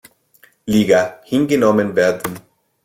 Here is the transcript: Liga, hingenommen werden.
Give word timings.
Liga, 0.65 1.21
hingenommen 1.25 1.95
werden. 1.95 2.39